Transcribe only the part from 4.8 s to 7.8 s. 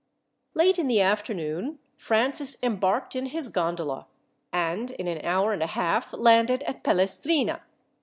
in an hour and a half landed at Pelestrina.